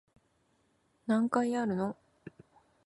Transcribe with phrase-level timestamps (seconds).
[1.05, 1.95] 何回やるの